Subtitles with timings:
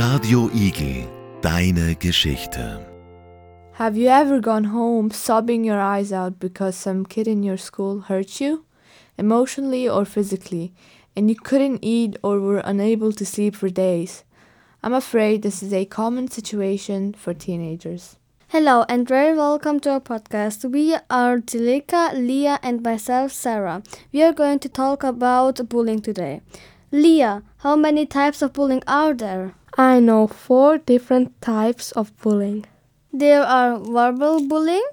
[0.00, 1.04] Radio Igel,
[1.42, 2.80] deine Geschichte.
[3.72, 8.00] Have you ever gone home sobbing your eyes out because some kid in your school
[8.08, 8.64] hurt you,
[9.18, 10.72] emotionally or physically,
[11.14, 14.24] and you couldn't eat or were unable to sleep for days?
[14.82, 18.16] I'm afraid this is a common situation for teenagers.
[18.48, 20.64] Hello and very welcome to our podcast.
[20.64, 23.82] We are Zileka, Leah, and myself, Sara.
[24.14, 26.40] We are going to talk about bullying today.
[26.92, 29.54] Leah, how many types of bullying are there?
[29.78, 32.66] I know four different types of bullying.
[33.12, 34.90] There are verbal bullying,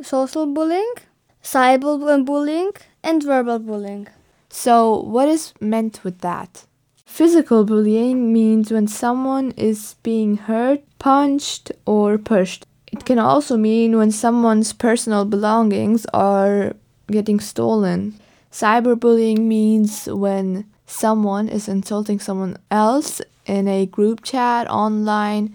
[0.00, 0.94] social bullying,
[1.42, 4.06] cyberbullying, and verbal bullying.
[4.48, 6.64] So, what is meant with that?
[7.04, 12.64] Physical bullying means when someone is being hurt, punched, or pushed.
[12.92, 16.74] It can also mean when someone's personal belongings are
[17.10, 18.14] getting stolen.
[18.52, 25.54] Cyberbullying means when someone is insulting someone else in a group chat online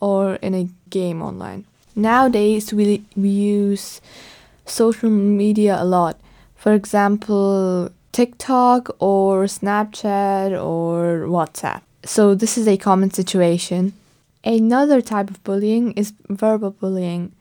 [0.00, 1.64] or in a game online.
[1.94, 4.00] Nowadays, we, we use
[4.66, 6.18] social media a lot.
[6.54, 11.82] For example, TikTok or Snapchat or WhatsApp.
[12.04, 13.94] So, this is a common situation.
[14.44, 17.32] Another type of bullying is verbal bullying.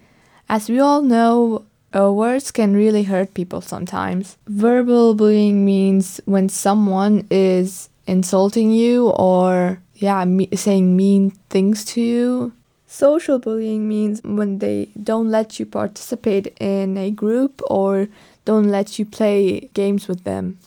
[0.49, 4.37] As we all know, uh, words can really hurt people sometimes.
[4.47, 12.01] Verbal bullying means when someone is insulting you or, yeah, me- saying mean things to
[12.01, 12.53] you.
[12.87, 18.07] Social bullying means when they don't let you participate in a group or
[18.45, 20.57] don't let you play games with them.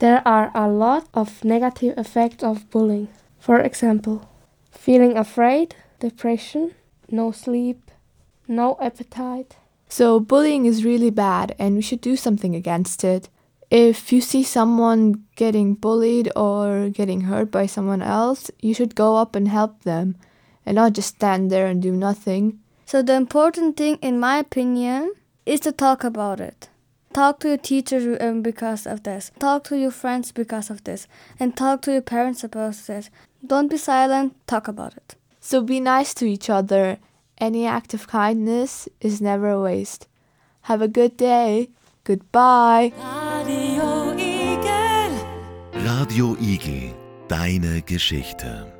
[0.00, 3.08] There are a lot of negative effects of bullying.
[3.38, 4.28] For example,
[4.70, 6.74] feeling afraid, depression,
[7.10, 7.90] no sleep,
[8.46, 9.56] no appetite.
[9.88, 13.28] So, bullying is really bad and we should do something against it.
[13.70, 19.16] If you see someone getting bullied or getting hurt by someone else, you should go
[19.16, 20.16] up and help them
[20.64, 22.60] and not just stand there and do nothing.
[22.86, 25.12] So, the important thing, in my opinion,
[25.44, 26.68] is to talk about it.
[27.12, 29.32] Talk to your teacher um, because of this.
[29.38, 31.06] Talk to your friends because of this.
[31.40, 33.10] And talk to your parents about this.
[33.46, 35.14] Don't be silent, talk about it.
[35.40, 36.98] So, be nice to each other.
[37.40, 40.08] Any act of kindness is never a waste.
[40.62, 41.68] Have a good day.
[42.04, 42.92] Goodbye.
[45.74, 46.94] Radio Igel,
[47.28, 48.77] deine Geschichte.